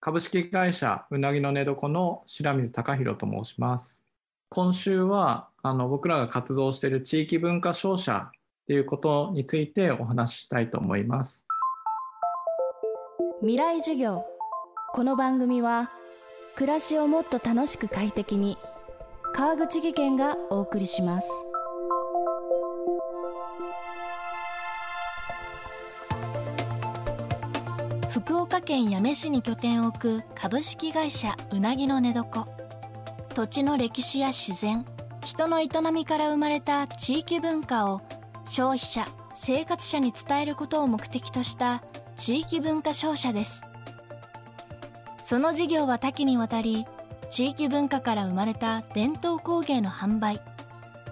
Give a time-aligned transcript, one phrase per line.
[0.00, 4.04] 株式会社うなぎの寝床の白水隆弘と申します。
[4.48, 8.30] 今週はあの僕らが活動している地域文化商社っ
[8.68, 11.46] ていうことについてお話ししたいと思います。
[13.40, 14.24] 未来授業
[14.92, 15.90] この番組は
[16.54, 18.56] 暮らしをもっと楽しく快適に
[19.34, 21.30] 川口義賢がお送りします。
[28.10, 32.48] 福岡県八女市に拠点を置く株式会社うなぎの寝床。
[33.34, 34.86] 土地の歴史や自然
[35.24, 38.00] 人の営みから生まれた地域文化を
[38.46, 41.82] 消費者生活者に伝えることを目的とした
[42.16, 43.62] 地域文化商社です。
[45.22, 46.86] その事業は多岐にわたり
[47.28, 50.40] 地域文化から生まれた伝統工芸の販売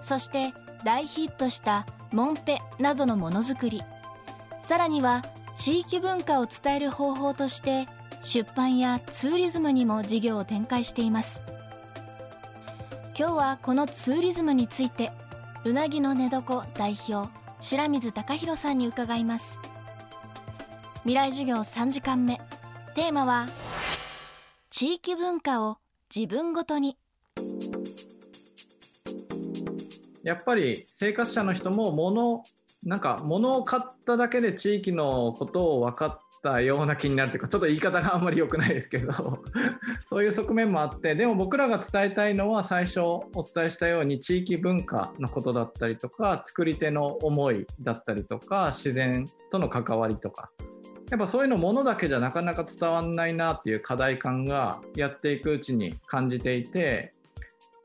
[0.01, 0.51] そして
[0.83, 3.83] 大ヒットしたモンペなどのものづくり
[4.59, 5.23] さらには
[5.57, 7.87] 地域文化を伝える方法として
[8.21, 11.43] 出版やツーリズムにも事業を展開しています。
[13.17, 15.11] 今日はこのツーリズムについて
[15.65, 19.59] うなぎの寝床代表白水隆弘さんに伺います。
[20.99, 22.39] 未来授業3時間目。
[22.93, 23.47] テーマは
[24.69, 25.77] 地域文化を
[26.15, 26.97] 自分ごとに。
[30.23, 32.43] やっぱり生活者の人も物
[32.83, 39.11] なんか物を買っただけで地域のことを分かったような気になるというかちょっと言い方があんまり良くないですけど
[40.05, 50.51] そういう側面もあってでも僕らが伝えたいのは最初お伝えしたように地域文化のことだったりとか作り手の思いだったりとか自然との関わりとか。
[51.09, 57.13] やっぱそういうのものだけじゃなかなか伝わんないなっていう課題感がやっていくうちに感じていて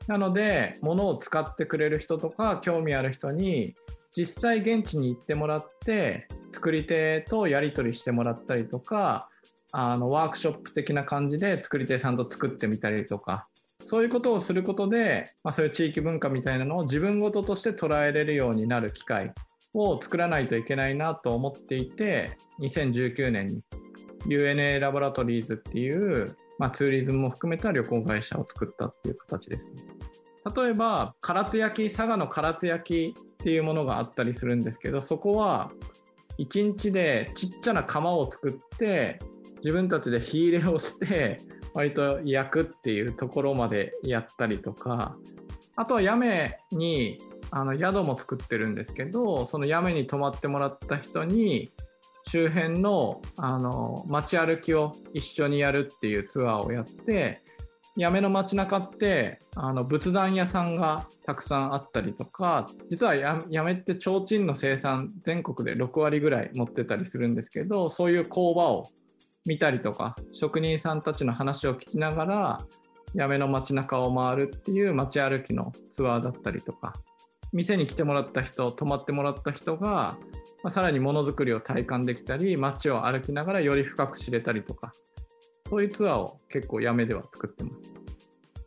[0.07, 3.75] なので物を使ってくれる人とか興味ある人に
[4.15, 9.29] 実際現地に行ってもらって作り手とやり取りしてもらったりとか
[9.71, 13.47] あのワークショップ的な感じで作り手さんと作ってみたりとか
[13.79, 19.33] そういうことをすることで、まあ、そういう地域文化みたいなのを自分ごととして捉えれるようになる機会
[19.73, 23.61] を作らないといけないなと思っていて2019年に
[24.27, 29.73] UNA ラボラトリーズっていう、まあ、ツーリズムも含めた旅行会社を作ったっていう形ですね。
[30.55, 35.69] 例えば唐津焼佐賀の唐津焼っていうものがあったりするんですけどそこは
[36.39, 39.19] 1日でちっちゃな窯を作って
[39.57, 41.41] 自分たちで火入れをして
[41.73, 45.17] 割と焼くっていうところまでやったりとか
[45.75, 47.17] あとは屋根に
[47.51, 51.69] あの宿も作ってるんですけどその屋根に泊まってもらった人に
[52.29, 57.41] 周辺のあの街歩きを一緒にやるっていうツアーをやって
[57.95, 68.85] 八女の街中ってあの仏壇屋さんがたくさんあったりとか実は八女って提灯の生産全国で6割ぐらい持ってたりするんですけどそういう工場を
[69.45, 72.59] 見たりとか職人さんたちの話を聞きながら
[73.15, 76.93] 八女の街中を回るっていう街歩きのツアーだったりとか
[77.51, 80.17] 店に来てもらった人泊まってもらった人が、ま
[80.63, 84.91] あ、さらにものづくりを体感できたり街を歩きながらより深く知れたりとか
[85.73, 87.91] そういうツアーを結構やめでは作ってます。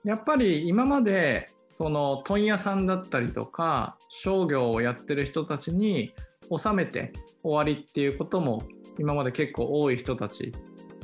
[0.02, 6.12] やっぱり今までその問屋さんだったりとか商業をやってる人たちに
[6.50, 7.12] 収めて
[7.44, 8.60] 終わりっていうことも
[8.98, 10.52] 今まで結構多い人たち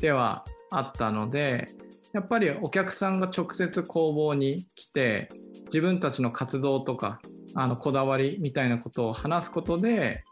[0.00, 1.68] ではあったので
[2.12, 5.28] やっぱりお客さんが直接工房に来て
[5.66, 7.20] 自分たちの活動とか
[7.54, 10.24] あのこだわりみたいなことを話すことで、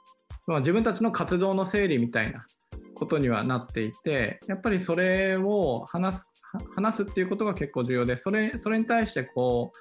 [0.48, 2.44] まあ、自分たちの活動の整理みたいな
[3.00, 6.30] ことにはなっていてやっぱりそれを話す
[6.74, 9.72] 話すっていうことが結構重要でそれそれに対してこ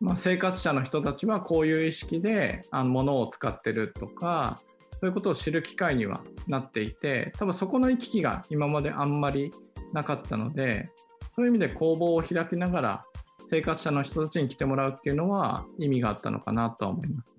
[0.00, 4.60] う、まあ、生活者の人たちはこういう意識であの物を使ってるとか
[4.92, 9.50] そういうことを知る機会にはなっていて多分そこの行き来が今まであんまり
[9.92, 10.90] なかったので
[11.34, 13.04] そういう意味で工房を開きながら
[13.46, 17.34] 生活者の人たちに来てもらうっていうのは意味があったのかなとは思います。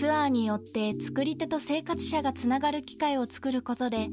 [0.00, 4.08] ツアーによって作り手と生活者がつながる機会を作ることで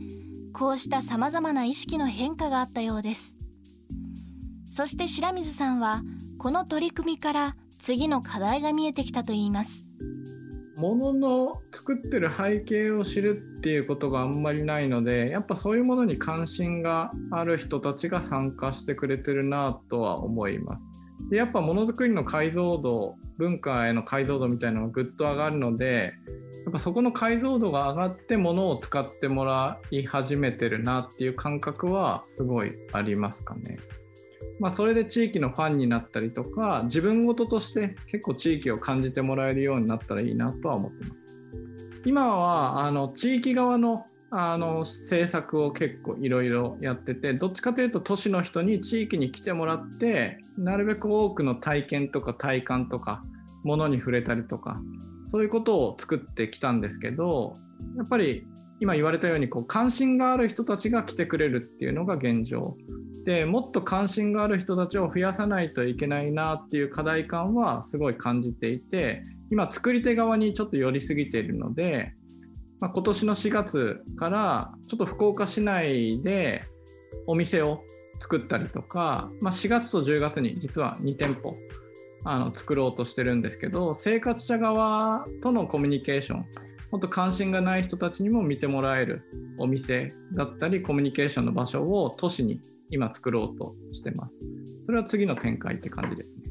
[0.52, 3.38] こうしたさまざまな意識の変化があったようです。
[4.66, 6.02] そして白水さんは
[6.40, 9.86] この取り組みから次の課題が見えてきたといいます。
[10.78, 13.30] ものの作ってる背景を知る
[13.60, 21.07] っていうことがあんまりないのでやっぱそういうものに関心がある人たちが参加してくれてるなとは思います。
[21.30, 26.14] でやっぱものづくりの解像度文化への解像度みたいなのがぐっと上がるので
[26.66, 33.78] やっぱそこの解像度が上がってものを使ってもらい始めてるなっていう感覚はすごいありますかね。
[34.60, 41.22] まあ、それで地域のファンになったりとか自分事として結構地域を感じてもらえるようになったらいいなとは思ってます。
[42.06, 53.22] 今はあの地域側のあの政策を結構いろいろやっててどっちかというと都市の人に地域に来てもらってなるべく多くの体験とか体感とか
[53.64, 54.78] ものに触れたりとか
[55.30, 57.54] そういうことを作ってきたんですけど
[57.96, 58.46] やっぱり
[58.80, 62.76] 今言われたようにこう関心がある人たちが来てくれるっていうのが現状。
[63.26, 69.22] でもっと関心がある人たちを増やさないといけないなっていう課題感はすごい感じていて
[69.52, 72.14] 今作り手側にちょっと寄りすぎているので、
[72.80, 76.64] まあ、今年の4月からちょっと福岡市内で
[77.26, 77.84] お店を
[78.20, 81.56] 作ったりとか、まあ、4月と10月に実は2店舗
[82.24, 86.46] あの作ろうとしてるんですけど生活者側とのコミュニケーション
[86.92, 89.22] もっと関心がない人たちにも見てもらえる
[89.60, 94.40] お店だったりコミュニケーションの場所を都市に今作ろうとしてます。
[94.86, 96.44] それは次の展開って感じですね。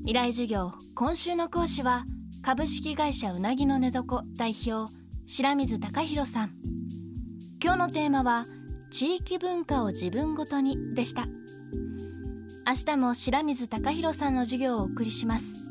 [0.00, 2.04] 未来授業今週の講師は
[2.42, 4.90] 株式会社うなぎの寝床代表
[5.26, 6.50] 白水貴弘さん。
[7.62, 8.44] 今日のテーマは
[8.90, 11.26] 地域文化を自分ごとにでした。
[12.66, 15.70] 明日も白水貴弘さんの授業をお送りします。